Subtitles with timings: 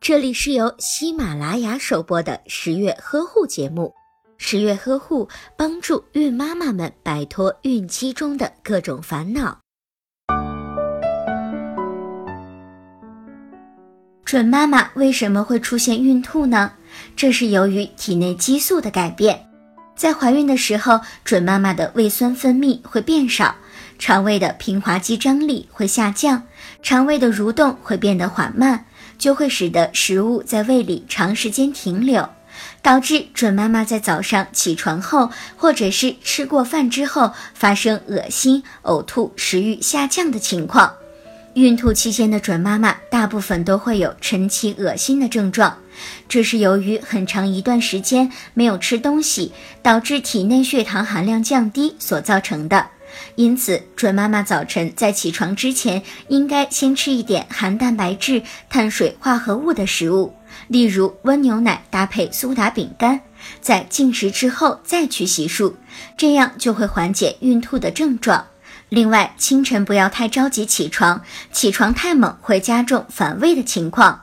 [0.00, 3.92] 这里是由喜马拉雅首播的十月呵护节目。
[4.36, 9.58] 十月呵护帮助孕妈妈们摆脱孕期中的各种烦恼。
[14.24, 16.72] 准妈妈为什么会出现孕吐呢？
[17.16, 19.48] 这是由于体内激素的改变。
[19.94, 23.54] 在怀孕的时候，准妈妈的胃酸分泌会变少，
[23.98, 26.42] 肠胃的平滑肌张力会下降，
[26.82, 28.84] 肠胃的蠕动会变得缓慢，
[29.18, 32.28] 就会使得食物在胃里长时间停留，
[32.82, 40.92] 导致准妈妈在早上起床后，或者是吃过饭之后，发生恶心、呕吐、食欲下降的情况。
[41.54, 45.78] 孕吐期间的准妈妈大部分都会有晨起、恶心的症状，
[46.28, 52.88] 这是由于很长一段时间没有吃东西，导致体内血糖含量降低所造成的。
[53.36, 60.34] 因此，准妈妈早晨在起床之前，应该先吃一点含蛋白质、碳水化合物的食物，
[60.68, 63.20] 例如温牛奶搭配苏打饼干，
[63.60, 65.74] 在进食之后再去洗漱，
[66.16, 68.46] 这样就会缓解孕吐的症状。
[68.90, 74.20] 另外，清晨不要太着急起床，起床太猛会加重反胃的情况。